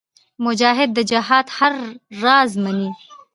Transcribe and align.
مجاهد 0.45 0.89
د 0.93 0.99
جهاد 1.11 1.45
هر 1.57 1.73
راز 2.23 2.51
منې. 2.63 2.89